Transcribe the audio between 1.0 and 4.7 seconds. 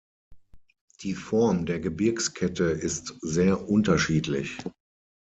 Die Form der Gebirgskette ist sehr unterschiedlich.